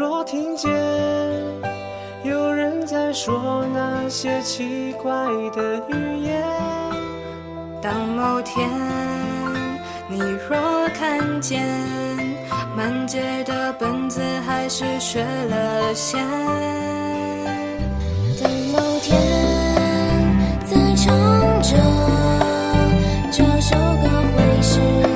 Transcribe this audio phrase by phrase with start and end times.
[0.00, 0.72] 若听见
[2.24, 5.12] 有人在说那些奇怪
[5.54, 6.42] 的语言，
[7.82, 8.66] 当某天
[10.08, 10.18] 你
[10.48, 11.68] 若看见
[12.74, 16.26] 满街的本子还是缺了线，
[18.42, 19.20] 当某天
[20.64, 21.14] 再唱
[21.60, 21.76] 着
[23.30, 25.09] 这首歌会是。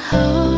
[0.00, 0.57] 好